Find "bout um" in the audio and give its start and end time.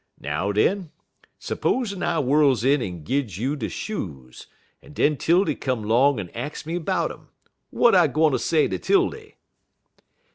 6.79-7.27